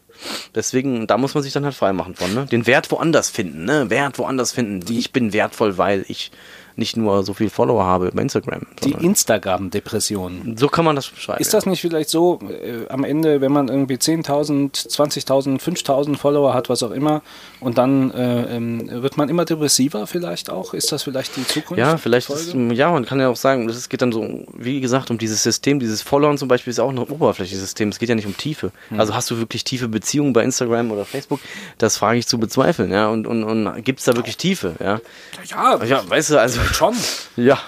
Deswegen, 0.53 1.07
da 1.07 1.17
muss 1.17 1.33
man 1.33 1.43
sich 1.43 1.53
dann 1.53 1.65
halt 1.65 1.73
frei 1.73 1.93
machen 1.93 2.15
von, 2.15 2.33
ne? 2.33 2.45
Den 2.45 2.67
Wert 2.67 2.91
woanders 2.91 3.29
finden, 3.29 3.65
ne? 3.65 3.89
Wert 3.89 4.19
woanders 4.19 4.51
finden. 4.51 4.85
Ich 4.93 5.11
bin 5.11 5.33
wertvoll, 5.33 5.77
weil 5.77 6.05
ich 6.07 6.31
nicht 6.75 6.97
nur 6.97 7.23
so 7.23 7.33
viel 7.33 7.49
Follower 7.49 7.83
habe 7.83 8.11
bei 8.13 8.21
Instagram. 8.21 8.61
Die 8.83 8.91
Instagram-Depression. 8.91 10.55
so 10.57 10.67
kann 10.67 10.85
man 10.85 10.95
das 10.95 11.07
beschreiben. 11.07 11.41
Ist 11.41 11.53
das 11.53 11.65
nicht 11.65 11.81
vielleicht 11.81 12.09
so, 12.09 12.39
äh, 12.49 12.87
am 12.89 13.03
Ende, 13.03 13.41
wenn 13.41 13.51
man 13.51 13.67
irgendwie 13.67 13.95
10.000, 13.95 14.71
20.000, 14.71 15.59
5.000 15.59 16.17
Follower 16.17 16.53
hat, 16.53 16.69
was 16.69 16.83
auch 16.83 16.91
immer, 16.91 17.21
und 17.59 17.77
dann 17.77 18.11
äh, 18.11 18.55
ähm, 18.55 18.89
wird 18.89 19.17
man 19.17 19.29
immer 19.29 19.45
depressiver 19.45 20.07
vielleicht 20.07 20.49
auch? 20.49 20.73
Ist 20.73 20.91
das 20.91 21.03
vielleicht 21.03 21.35
die 21.35 21.45
Zukunft? 21.45 21.79
Ja, 21.79 21.97
vielleicht 21.97 22.29
ist, 22.29 22.53
ja, 22.53 22.91
man 22.91 23.05
kann 23.05 23.19
ja 23.19 23.29
auch 23.29 23.35
sagen, 23.35 23.69
es 23.69 23.89
geht 23.89 24.01
dann 24.01 24.11
so, 24.11 24.45
wie 24.53 24.81
gesagt, 24.81 25.11
um 25.11 25.17
dieses 25.17 25.43
System, 25.43 25.79
dieses 25.79 26.01
Followern 26.01 26.37
zum 26.37 26.47
Beispiel 26.47 26.71
ist 26.71 26.79
auch 26.79 26.89
ein 26.89 26.99
oberflächliches 26.99 27.61
System, 27.61 27.89
es 27.89 27.99
geht 27.99 28.09
ja 28.09 28.15
nicht 28.15 28.27
um 28.27 28.37
Tiefe. 28.37 28.71
Hm. 28.89 28.99
Also 28.99 29.13
hast 29.13 29.29
du 29.31 29.37
wirklich 29.37 29.63
tiefe 29.63 29.87
Beziehungen 29.87 30.33
bei 30.33 30.43
Instagram 30.43 30.91
oder 30.91 31.05
Facebook? 31.05 31.39
Das 31.77 31.97
frage 31.97 32.19
ich 32.19 32.27
zu 32.27 32.39
bezweifeln, 32.39 32.91
ja, 32.91 33.07
und, 33.07 33.27
und, 33.27 33.43
und 33.43 33.83
gibt 33.83 33.99
es 33.99 34.05
da 34.05 34.15
wirklich 34.15 34.37
Tiefe, 34.37 34.75
ja? 34.79 34.99
ja, 35.45 35.83
Ja, 35.83 36.09
weißt 36.09 36.31
du, 36.31 36.39
also, 36.39 36.59
schon. 36.73 36.95
ja, 37.35 37.59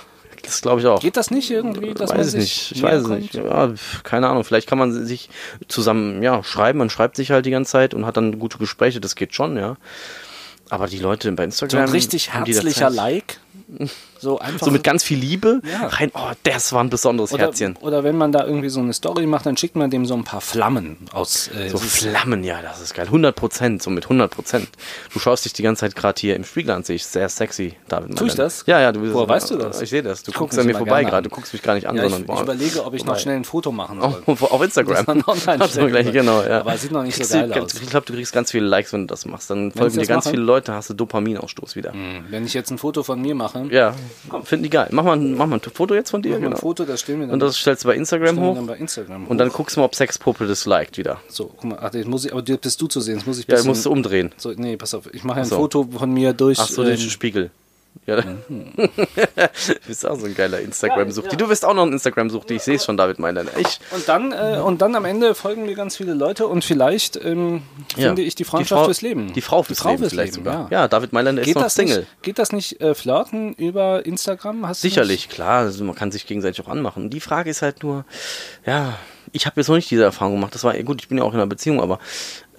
das 0.44 0.62
glaube 0.62 0.82
ich 0.82 0.88
auch. 0.88 1.00
Geht 1.00 1.18
das 1.18 1.32
nicht 1.32 1.50
irgendwie, 1.52 1.94
dass 1.94 2.10
man 2.10 2.20
weiß 2.20 2.28
ich 2.28 2.32
sich 2.34 2.42
nicht, 2.42 2.72
ich 2.78 2.84
weiß 2.84 3.02
es 3.04 3.08
nicht. 3.08 3.34
Ja, 3.36 3.74
keine 4.04 4.28
Ahnung, 4.30 4.44
vielleicht 4.44 4.68
kann 4.68 4.78
man 4.78 5.06
sich 5.06 5.30
zusammen, 5.68 6.22
ja, 6.24 6.44
schreiben, 6.44 6.80
man 6.80 6.90
schreibt 6.90 7.16
sich 7.16 7.32
halt 7.32 7.46
die 7.46 7.52
ganze 7.52 7.72
Zeit 7.72 7.94
und 7.94 8.06
hat 8.06 8.18
dann 8.18 8.40
gute 8.40 8.58
Gespräche, 8.58 9.00
das 9.00 9.16
geht 9.16 9.34
schon, 9.34 9.58
ja. 9.58 9.78
Aber 10.70 10.88
die 10.88 11.00
Leute 11.00 11.32
bei 11.34 11.44
So 11.44 11.66
Instagram. 11.66 11.84
ein 11.84 11.90
richtig 11.90 12.34
herzlicher? 12.34 12.90
Like. 12.90 13.40
So 14.20 14.40
einfach. 14.40 14.66
So 14.66 14.72
mit 14.72 14.84
ganz 14.84 15.04
viel 15.04 15.18
Liebe 15.20 15.62
Ja. 15.70 15.88
rein, 15.88 16.12
oh, 16.14 16.32
das 16.44 16.74
war 16.74 16.84
ein 16.84 16.90
besonderes 16.90 17.32
oder, 17.34 17.44
Herzchen. 17.46 17.76
oder 17.82 18.04
wenn 18.04 18.18
man 18.18 18.32
da 18.32 18.46
irgendwie 18.46 18.70
so 18.70 18.80
eine 18.80 18.94
Story 18.94 19.26
macht, 19.26 19.46
dann 19.46 19.58
schickt 19.58 19.76
man 19.76 19.90
dem 19.90 20.06
so 20.06 20.14
ein 20.16 20.24
paar 20.24 20.42
Flammen 20.42 20.98
aus. 21.12 21.50
Äh, 21.50 21.70
So 21.70 21.78
Flammen, 21.78 22.44
ja, 22.44 22.62
das 22.62 22.82
ist 22.82 22.94
geil. 22.94 23.06
100 23.06 23.36
Prozent, 23.36 23.82
so 23.84 23.90
mit 23.90 24.06
100 24.06 24.32
Prozent. 24.32 24.68
Du 25.14 25.20
schaust 25.20 25.46
dich 25.46 25.54
die 25.54 25.64
ganze 25.64 25.82
Zeit 25.82 25.96
gerade 25.96 26.20
hier 26.20 26.36
im 26.36 26.44
Spiegel 26.44 26.72
an, 26.72 26.84
sehe 26.84 26.96
ich 26.96 27.06
sehr 27.06 27.30
sexy, 27.30 27.76
David. 27.88 28.18
Tu 28.18 28.26
ich 28.26 28.36
das? 28.36 28.64
Ja, 28.68 28.80
ja, 28.80 28.92
du 28.92 29.02
bist. 29.02 29.14
Woher 29.14 29.30
weißt 29.30 29.52
du 29.52 29.58
das? 29.58 29.82
Ich 29.82 29.90
sehe 29.90 30.04
das. 30.04 30.24
Du 30.24 30.32
Ich 30.32 30.36
guck 30.36 30.48
guckst 30.50 30.60
an 30.60 30.66
mir 30.66 30.76
vorbei 30.76 31.04
gerade. 31.04 31.30
Du 31.30 31.34
guckst 31.36 31.54
mich 31.54 31.62
gar 31.62 31.74
nicht 31.76 31.88
an, 31.88 31.96
ja, 31.96 32.06
ich, 32.06 32.12
sondern 32.12 32.36
ich 32.36 32.42
überlege, 32.42 32.86
ob 32.86 32.94
ich 32.94 33.06
noch 33.06 33.18
schnell 33.20 33.36
ein 33.36 33.44
Foto 33.46 33.72
machen 33.72 34.00
soll. 34.02 34.24
auf, 34.26 34.42
auf 34.52 34.62
Instagram. 34.64 35.24
Online 35.28 35.68
du 35.74 35.88
gleich, 35.88 36.12
genau, 36.12 36.42
ja. 36.44 36.60
Aber 36.62 36.74
es 36.74 36.82
sieht 36.82 36.92
noch 36.92 37.04
nicht 37.04 37.16
so 37.16 37.20
Kriegst 37.22 37.34
du 37.34 37.40
geil 37.40 37.50
ganz- 37.50 37.76
aus. 37.76 37.82
Ich 37.82 37.90
glaube, 37.90 38.06
du 38.06 38.14
kriegst 38.14 38.34
ganz 38.34 38.52
viele 38.52 38.66
Likes, 38.66 38.94
wenn 38.94 39.02
du 39.02 39.08
das 39.08 39.26
machst. 39.26 39.50
Dann 39.50 39.68
ich 39.70 39.74
folgen 39.76 39.98
dir 39.98 40.06
ganz 40.08 40.26
mache? 40.26 40.34
viele 40.36 40.44
Leute, 40.44 40.74
hast 40.74 40.90
du 40.90 40.94
Dopaminausstoß 40.94 41.76
wieder. 41.76 41.94
Hm, 41.94 42.26
Wenn 42.30 42.46
ich 42.46 42.54
jetzt 42.54 42.72
ein 42.72 42.78
Foto 42.78 43.04
von 43.04 43.22
mir 43.22 43.36
mache, 43.36 43.43
Ja, 43.72 43.94
finden 44.44 44.64
die 44.64 44.70
geil. 44.70 44.88
Mach 44.92 45.04
mal, 45.04 45.14
ein- 45.18 45.36
mach 45.36 45.46
mal 45.48 45.58
ein 45.58 45.62
Foto 45.62 45.94
jetzt 45.96 46.12
von 46.12 46.22
dir, 46.22 46.32
mach 46.32 46.40
genau. 46.40 46.52
ein 46.52 46.58
Foto, 46.58 46.86
das 46.86 47.02
stellen 47.02 47.20
wir 47.20 47.28
dann, 47.28 47.34
Und 47.36 47.40
das 47.42 47.58
stellst 47.58 47.84
du 47.84 47.88
bei 47.90 47.96
Instagram 47.96 48.40
hoch. 48.40 48.56
dann 48.56 48.68
bei 48.68 48.76
Instagram 48.78 49.28
Und 49.28 49.38
dann 49.38 49.50
hoch. 49.50 49.54
guckst 49.56 49.76
du 49.76 49.82
mal, 49.82 49.86
ob 49.86 49.96
Sexpuppe 49.96 50.46
das 50.48 50.66
liked 50.66 50.98
wieder. 50.98 51.20
So, 51.28 51.46
guck 51.46 51.64
mal, 51.64 51.80
ach, 51.82 51.94
jetzt 51.94 52.08
muss 52.08 52.26
ich, 52.26 52.32
aber 52.32 52.42
bist 52.42 52.82
du 52.82 52.88
zu 52.88 53.02
sehen, 53.02 53.16
jetzt 53.18 53.28
muss 53.28 53.40
ich 53.40 53.48
Ja, 53.48 53.56
bisschen- 53.56 53.68
musst 53.70 53.86
du 53.86 53.92
umdrehen. 53.92 54.32
so, 54.38 54.52
nee, 54.56 54.78
pass 54.78 54.94
auf, 54.94 55.14
ich 55.14 55.24
mache 55.24 55.40
ein 55.42 55.46
so. 55.46 55.56
Foto 55.58 55.88
von 55.98 56.12
mir 56.12 56.34
durch. 56.34 56.60
Ach 56.60 56.68
so, 56.68 56.84
ähm, 56.84 56.90
den 56.90 56.98
Spiegel. 57.10 57.52
Ja, 58.06 58.22
Mhm. 58.48 58.74
du 58.78 58.90
bist 59.88 60.06
auch 60.06 60.20
so 60.20 60.26
ein 60.26 60.36
geiler 60.36 60.60
Instagram-Suchti. 60.60 61.38
Du 61.38 61.48
bist 61.48 61.64
auch 61.64 61.74
noch 61.74 61.86
ein 61.86 61.94
Instagram-Suchti. 61.94 62.56
Ich 62.56 62.64
sehe 62.64 62.76
es 62.76 62.86
schon, 62.86 62.98
David 62.98 63.20
Meiland. 63.20 63.50
Ich, 63.58 63.80
und 63.92 64.08
dann, 64.08 64.32
äh, 64.32 64.60
und 64.60 64.82
dann 64.82 64.96
am 64.96 65.06
Ende 65.06 65.36
folgen 65.36 65.66
mir 65.66 65.76
ganz 65.76 65.98
viele 65.98 66.14
Leute 66.14 66.48
und 66.48 66.66
vielleicht 66.66 67.16
ähm, 67.16 67.62
ja. 67.96 68.08
finde 68.08 68.24
ich 68.24 68.36
die 68.36 68.44
Freundschaft 68.44 68.80
Frau, 68.80 68.86
fürs 68.86 69.02
Leben. 69.02 69.32
Die 69.34 69.42
Frau 69.42 69.64
fürs 69.64 69.84
Leben 69.84 70.10
vielleicht 70.10 70.36
Leben, 70.36 70.46
sogar. 70.46 70.72
Ja. 70.72 70.82
Ja. 70.82 70.88
David 70.88 71.14
Meiland 71.14 71.40
ist 71.40 71.56
noch 71.56 71.70
Single. 71.70 72.00
nicht, 72.00 72.22
geht 72.24 72.40
das 72.40 72.52
nicht 72.52 72.82
äh, 72.82 72.94
flirten 72.94 73.54
über 73.54 74.06
Instagram? 74.06 74.68
Hast 74.68 74.82
Sicherlich, 74.82 75.30
klar. 75.30 75.60
Also 75.60 75.84
man 75.84 75.96
kann 75.96 76.12
sich 76.12 76.28
gegenseitig 76.28 76.66
auch 76.66 76.70
anmachen. 76.70 77.10
Die 77.10 77.22
Frage 77.22 77.50
ist 77.50 77.62
halt 77.62 77.84
nur, 77.84 78.06
ja, 78.66 78.98
ich 79.32 79.46
habe 79.46 79.60
jetzt 79.60 79.68
noch 79.68 79.76
nicht 79.76 79.90
diese 79.90 80.04
Erfahrung 80.04 80.36
gemacht. 80.36 80.54
Das 80.54 80.64
war 80.64 80.78
gut, 80.84 81.02
ich 81.02 81.08
bin 81.08 81.18
ja 81.18 81.24
auch 81.24 81.34
in 81.34 81.40
einer 81.40 81.48
Beziehung, 81.48 81.82
aber 81.82 82.00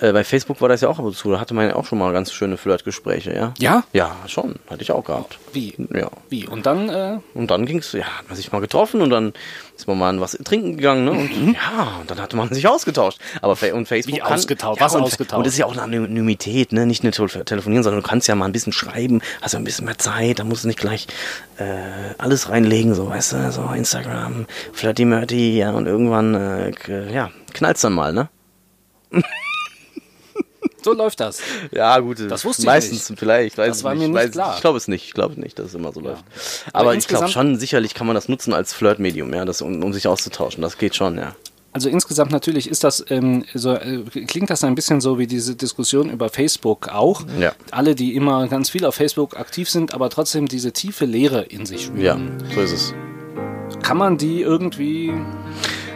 Äh, 0.04 0.12
bei 0.12 0.23
Facebook 0.25 0.61
war 0.61 0.68
das 0.68 0.80
ja 0.82 0.88
auch 0.88 0.99
ab 0.99 1.04
und 1.04 1.16
zu. 1.16 1.30
Da 1.30 1.40
hatte 1.40 1.54
man 1.54 1.68
ja 1.68 1.76
auch 1.76 1.87
schon 1.87 1.99
mal 1.99 2.12
ganz 2.12 2.32
schöne 2.32 2.56
Flirtgespräche, 2.56 3.32
ja? 3.34 3.54
Ja? 3.58 3.84
Ja, 3.92 4.14
schon. 4.26 4.56
Hatte 4.68 4.82
ich 4.82 4.90
auch 4.92 5.04
gehabt. 5.04 5.38
Wie? 5.52 5.75
Ja. 5.94 6.11
Wie? 6.28 6.46
Und 6.46 6.66
dann, 6.66 6.88
äh, 6.88 7.18
Und 7.32 7.50
dann 7.50 7.64
ging's, 7.64 7.92
ja, 7.92 8.04
hat 8.04 8.28
man 8.28 8.37
sich 8.37 8.52
mal 8.52 8.61
getroffen 8.61 9.00
und 9.00 9.11
dann 9.11 9.32
ist 9.76 9.87
man 9.88 9.99
mal 9.99 10.11
an 10.11 10.20
was 10.20 10.32
trinken 10.44 10.76
gegangen, 10.76 11.04
ne? 11.04 11.11
Und 11.12 11.54
ja, 11.54 11.96
und 12.00 12.11
dann 12.11 12.20
hatte 12.20 12.37
man 12.37 12.52
sich 12.52 12.66
ausgetauscht. 12.68 13.18
Aber 13.40 13.56
Fa 13.56 13.73
und 13.73 13.87
Facebook 13.88 14.12
Mhm. 14.14 14.16
Wie 14.16 14.20
kann, 14.20 14.32
ausgetauscht? 14.34 14.80
Ja, 14.80 14.84
Was 14.87 14.94
und, 14.94 15.02
ausgetauscht? 15.02 15.38
Und 15.38 15.46
das 15.46 15.54
ist 15.54 15.58
ja 15.58 15.66
auch 15.66 15.73
eine 15.73 15.82
Anonymität, 15.82 16.73
ne? 16.73 16.87
Nicht 16.87 17.02
nur 17.02 17.12
tel- 17.12 17.44
telefonieren, 17.44 17.82
sondern 17.82 18.02
du 18.02 18.08
kannst 18.08 18.28
ja 18.28 18.34
mal 18.34 18.44
ein 18.46 18.52
bisschen 18.52 18.73
schreiben, 18.73 19.23
hast 19.42 19.52
ja 19.52 19.58
ein 19.58 19.64
bisschen 19.64 19.87
mehr 19.87 19.99
Zeit, 19.99 20.38
da 20.38 20.44
musst 20.44 20.64
du 20.64 20.68
nicht 20.68 20.78
gleich 20.80 21.06
äh, 21.56 21.64
alles 22.18 22.49
reinlegen, 22.50 22.94
so, 22.94 23.08
weißt 23.08 23.32
du, 23.32 23.52
so 23.52 23.62
Instagram, 23.75 24.46
Flirty 24.73 25.04
Murty, 25.06 25.58
ja, 25.58 25.70
und 25.73 25.87
irgendwann, 25.87 26.34
äh, 26.34 26.73
ja, 27.12 27.30
knallt's 27.52 27.80
dann 27.80 27.92
mal, 27.94 28.12
ne? 28.12 28.28
so 30.84 30.92
läuft 30.92 31.20
das. 31.20 31.40
Ja, 31.72 31.98
gut. 31.98 32.18
Das 32.30 32.44
wusste 32.44 32.62
ich 32.62 32.66
meistens 32.66 33.12
vielleicht. 33.16 33.58
Weiß 33.58 33.68
Das 33.68 33.78
ich 33.78 33.84
war 33.84 33.94
nicht. 33.94 34.08
mir 34.08 34.20
nicht 34.20 34.32
klar. 34.32 34.54
Ich 34.54 34.60
glaube 34.60 34.78
es 34.78 34.86
nicht. 34.88 35.04
Ich 35.06 35.12
glaube 35.14 35.40
nicht, 35.40 35.58
dass 35.58 35.66
es 35.66 35.74
immer 35.74 35.92
so 35.92 36.00
läuft. 36.00 36.24
Aber 36.72 36.80
Aber 36.90 36.94
ich 36.94 37.08
glaube 37.08 37.28
schon, 37.28 37.58
sicherlich 37.58 37.94
kann 37.94 38.06
man 38.06 38.14
das 38.14 38.28
nutzen 38.28 38.52
als 38.52 38.72
Flirtmedium, 38.74 39.32
ja, 39.34 39.44
das, 39.44 39.62
um, 39.62 39.82
um 39.82 39.92
sich 39.92 40.06
auszutauschen. 40.06 40.62
Das 40.62 40.78
geht 40.78 40.94
schon, 40.94 41.16
ja. 41.16 41.34
Also 41.72 41.88
insgesamt 41.88 42.30
natürlich 42.30 42.68
ist 42.70 42.84
das 42.84 43.04
ähm, 43.08 43.44
so 43.52 43.72
äh, 43.74 44.02
klingt 44.28 44.48
das 44.48 44.62
ein 44.62 44.76
bisschen 44.76 45.00
so 45.00 45.18
wie 45.18 45.26
diese 45.26 45.56
Diskussion 45.56 46.08
über 46.08 46.28
Facebook 46.28 46.88
auch. 46.88 47.22
Ja. 47.40 47.52
Alle, 47.72 47.96
die 47.96 48.14
immer 48.14 48.46
ganz 48.46 48.70
viel 48.70 48.84
auf 48.84 48.94
Facebook 48.94 49.36
aktiv 49.36 49.68
sind, 49.68 49.92
aber 49.92 50.08
trotzdem 50.08 50.46
diese 50.46 50.70
tiefe 50.72 51.04
Leere 51.04 51.42
in 51.42 51.66
sich 51.66 51.86
spüren. 51.86 52.38
Ja, 52.48 52.54
so 52.54 52.60
ist 52.60 52.72
es. 52.72 52.94
Kann 53.82 53.96
man 53.96 54.18
die 54.18 54.40
irgendwie 54.42 55.12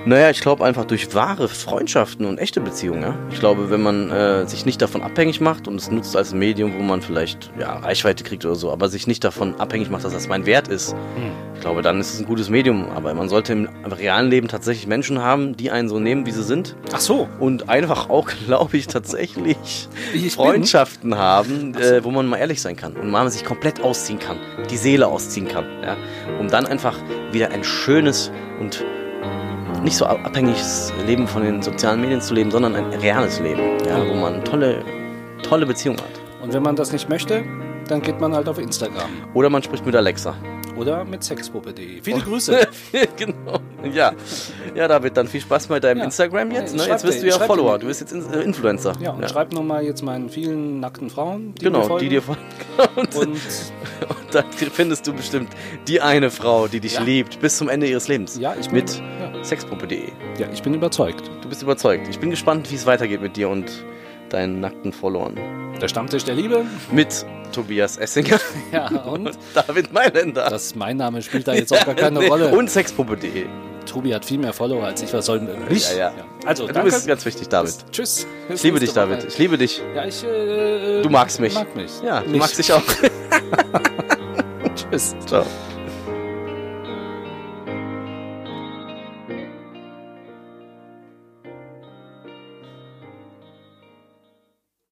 Naja, 0.08 0.30
ich 0.30 0.40
glaube 0.40 0.64
einfach 0.64 0.86
durch 0.86 1.14
wahre 1.14 1.48
Freundschaften 1.48 2.24
und 2.24 2.38
echte 2.38 2.62
Beziehungen. 2.62 3.02
Ja? 3.02 3.14
Ich 3.30 3.40
glaube, 3.40 3.68
wenn 3.68 3.82
man 3.82 4.10
äh, 4.10 4.46
sich 4.46 4.64
nicht 4.64 4.80
davon 4.80 5.02
abhängig 5.02 5.42
macht 5.42 5.68
und 5.68 5.74
es 5.74 5.90
nutzt 5.90 6.16
als 6.16 6.32
Medium, 6.32 6.72
wo 6.78 6.82
man 6.82 7.02
vielleicht 7.02 7.50
ja, 7.60 7.76
Reichweite 7.76 8.24
kriegt 8.24 8.46
oder 8.46 8.54
so, 8.54 8.72
aber 8.72 8.88
sich 8.88 9.06
nicht 9.06 9.22
davon 9.22 9.56
abhängig 9.56 9.90
macht, 9.90 10.04
dass 10.04 10.14
das 10.14 10.26
mein 10.26 10.46
Wert 10.46 10.68
ist, 10.68 10.96
ich 11.58 11.60
glaube, 11.60 11.82
dann 11.82 12.00
ist 12.00 12.14
es 12.14 12.20
ein 12.20 12.24
gutes 12.24 12.48
Medium. 12.48 12.88
Aber 12.88 13.12
man 13.12 13.28
sollte 13.28 13.52
im 13.52 13.68
realen 13.84 14.30
Leben 14.30 14.48
tatsächlich 14.48 14.86
Menschen 14.86 15.20
haben, 15.20 15.56
die 15.58 15.70
einen 15.70 15.90
so 15.90 15.98
nehmen, 15.98 16.24
wie 16.24 16.30
sie 16.30 16.42
sind. 16.42 16.74
Ach 16.94 17.00
so. 17.00 17.28
Und 17.38 17.68
einfach 17.68 18.08
auch, 18.08 18.30
glaube 18.46 18.78
ich, 18.78 18.86
tatsächlich 18.86 19.88
ich 20.14 20.32
Freundschaften 20.32 21.18
haben, 21.18 21.74
äh, 21.74 22.02
wo 22.02 22.12
man 22.12 22.26
mal 22.26 22.38
ehrlich 22.38 22.62
sein 22.62 22.76
kann 22.76 22.94
und 22.94 23.10
mal 23.10 23.28
sich 23.30 23.44
komplett 23.44 23.82
ausziehen 23.82 24.18
kann, 24.18 24.38
die 24.70 24.78
Seele 24.78 25.06
ausziehen 25.06 25.48
kann, 25.48 25.66
ja? 25.82 25.96
um 26.38 26.48
dann 26.48 26.64
einfach 26.64 26.96
wieder 27.30 27.50
ein 27.50 27.62
schönes 27.62 28.30
und 28.58 28.84
nicht 29.82 29.96
so 29.96 30.06
ab- 30.06 30.20
abhängiges 30.24 30.92
Leben 31.06 31.26
von 31.26 31.42
den 31.42 31.62
sozialen 31.62 32.00
Medien 32.00 32.20
zu 32.20 32.34
leben, 32.34 32.50
sondern 32.50 32.74
ein 32.74 32.86
reales 33.00 33.40
Leben, 33.40 33.60
ja? 33.86 33.98
wo 34.08 34.14
man 34.14 34.44
tolle, 34.44 34.82
tolle 35.42 35.66
Beziehungen 35.66 35.98
hat. 36.00 36.42
Und 36.42 36.52
wenn 36.52 36.62
man 36.62 36.76
das 36.76 36.92
nicht 36.92 37.08
möchte, 37.08 37.44
dann 37.88 38.02
geht 38.02 38.20
man 38.20 38.34
halt 38.34 38.48
auf 38.48 38.58
Instagram 38.58 39.08
Oder 39.34 39.48
man 39.50 39.62
spricht 39.62 39.84
mit 39.86 39.96
Alexa. 39.96 40.34
oder 40.76 41.04
mit 41.04 41.24
sexpuppe.de. 41.24 42.02
Viele 42.02 42.20
Grüße. 42.20 42.68
genau. 43.16 43.58
Ja. 43.94 44.12
ja, 44.74 44.86
David, 44.88 45.16
dann 45.16 45.26
viel 45.26 45.40
Spaß 45.40 45.68
mit 45.70 45.82
deinem 45.82 45.98
Ja. 45.98 46.04
Instagram 46.04 46.50
jetzt. 46.50 46.76
Ja, 46.76 46.82
Ne? 46.84 46.88
Jetzt 46.90 47.04
bist 47.06 47.22
du 47.22 47.26
ja 47.28 47.38
Follower. 47.38 47.78
Du 47.78 47.86
bist 47.86 48.00
jetzt 48.02 48.12
äh, 48.12 48.42
Influencer. 48.42 48.92
Ja, 49.00 49.12
und 49.12 49.28
schreib 49.30 49.52
nochmal 49.54 49.84
jetzt 49.84 50.02
meinen 50.02 50.28
vielen 50.28 50.80
nackten 50.80 51.08
Frauen, 51.10 51.54
die 51.54 51.64
Genau, 51.64 51.82
folgen. 51.82 52.04
die 52.04 52.08
dir 52.10 52.22
folgen. 52.22 52.42
Und, 52.96 53.14
Und 53.16 53.26
und 53.28 54.34
dann 54.34 54.44
findest 54.52 55.06
du 55.06 55.12
bestimmt 55.14 55.48
die 55.88 56.00
eine 56.00 56.30
Frau, 56.30 56.68
die 56.68 56.80
dich 56.80 56.94
Ja. 56.94 57.02
liebt, 57.02 57.40
bis 57.40 57.56
zum 57.56 57.68
Ende 57.68 57.86
ihres 57.86 58.06
Lebens. 58.08 58.38
Ja, 58.38 58.54
ich 58.60 58.66
bin- 58.68 58.74
Mit 58.76 58.90
ja. 58.98 59.17
sexpuppe.de. 59.42 60.02
ja, 60.38 60.46
ich 60.52 60.62
bin 60.62 60.74
überzeugt. 60.74 61.30
Du 61.42 61.48
bist 61.48 61.62
überzeugt. 61.62 62.08
Ich 62.08 62.18
bin 62.18 62.30
gespannt, 62.30 62.70
wie 62.70 62.74
es 62.74 62.86
weitergeht 62.86 63.20
mit 63.22 63.36
dir 63.36 63.48
und 63.48 63.66
deinen 64.30 64.60
nackten 64.60 64.92
Followern. 64.92 65.38
Der 65.80 65.88
Stammtisch 65.88 66.24
der 66.24 66.34
Liebe. 66.34 66.64
Mit 66.92 67.24
Tobias 67.52 67.96
Essinger 67.96 68.38
Ja, 68.72 68.88
und 68.88 69.26
und 69.28 69.38
David 69.54 69.92
Mailänder. 69.92 70.48
das, 70.50 70.74
mein 70.74 70.96
Name 70.98 71.22
spielt 71.22 71.48
da 71.48 71.54
jetzt 71.54 71.72
auch 71.72 71.84
gar 71.86 71.94
keine 71.94 72.26
Rolle. 72.28 72.54
Und 72.54 72.68
sexpuppe.de. 72.70 73.46
Tobi 73.86 74.14
hat 74.14 74.24
viel 74.26 74.36
mehr 74.38 74.52
Follower 74.52 74.84
als 74.84 75.00
ich. 75.02 75.14
Was 75.14 75.24
soll 75.26 75.40
denn 75.40 75.64
mich? 75.70 75.90
Ja, 75.92 75.96
ja. 75.98 76.12
Also, 76.44 76.66
Du 76.66 76.74
danke. 76.74 76.90
bist 76.90 77.06
ganz 77.06 77.24
wichtig, 77.24 77.48
David. 77.48 77.74
Tschüss. 77.90 78.26
Ich 78.52 78.62
liebe 78.62 78.78
dich, 78.80 78.92
David. 78.92 79.24
Ich 79.24 79.38
liebe 79.38 79.56
dich. 79.56 79.80
Ja, 79.94 80.04
ich. 80.04 80.22
Äh, 80.24 81.00
Du 81.00 81.08
magst 81.08 81.40
mich. 81.40 81.54
Mag 81.54 81.74
mich. 81.74 81.90
Ja, 82.04 82.20
du 82.20 82.28
Mich. 82.28 82.38
magst 82.40 82.58
dich 82.58 82.70
auch. 82.70 82.82
Tschüss. 84.74 85.16
Ciao. 85.24 85.46